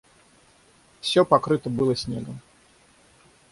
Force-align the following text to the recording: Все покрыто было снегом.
Все 0.99 1.23
покрыто 1.23 1.69
было 1.69 1.95
снегом. 1.95 2.39